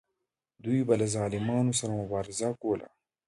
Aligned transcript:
دوی 0.63 0.79
به 0.87 0.93
له 1.01 1.07
ظالمانو 1.15 1.73
سره 1.79 1.93
مبارزه 2.01 2.49
کوله. 2.61 2.87